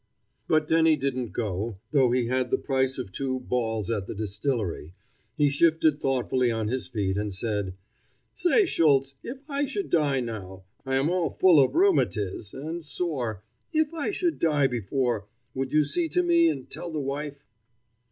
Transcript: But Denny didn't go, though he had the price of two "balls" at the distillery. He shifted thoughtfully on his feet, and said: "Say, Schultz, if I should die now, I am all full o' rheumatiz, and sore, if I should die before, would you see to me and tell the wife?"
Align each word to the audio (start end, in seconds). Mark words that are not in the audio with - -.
But 0.47 0.67
Denny 0.67 0.95
didn't 0.95 1.31
go, 1.31 1.77
though 1.91 2.09
he 2.09 2.25
had 2.25 2.49
the 2.49 2.57
price 2.57 2.97
of 2.97 3.11
two 3.11 3.39
"balls" 3.41 3.91
at 3.91 4.07
the 4.07 4.15
distillery. 4.15 4.95
He 5.37 5.51
shifted 5.51 6.01
thoughtfully 6.01 6.49
on 6.49 6.69
his 6.69 6.87
feet, 6.87 7.17
and 7.19 7.31
said: 7.31 7.75
"Say, 8.33 8.65
Schultz, 8.65 9.13
if 9.21 9.47
I 9.47 9.65
should 9.65 9.91
die 9.91 10.19
now, 10.19 10.63
I 10.87 10.95
am 10.95 11.11
all 11.11 11.29
full 11.29 11.59
o' 11.59 11.67
rheumatiz, 11.67 12.51
and 12.51 12.83
sore, 12.83 13.43
if 13.73 13.93
I 13.93 14.09
should 14.09 14.39
die 14.39 14.65
before, 14.65 15.27
would 15.53 15.71
you 15.71 15.83
see 15.83 16.09
to 16.09 16.23
me 16.23 16.49
and 16.49 16.67
tell 16.67 16.91
the 16.91 16.99
wife?" 16.99 17.45